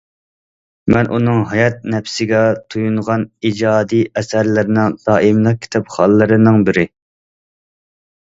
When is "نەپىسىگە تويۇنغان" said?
1.93-3.27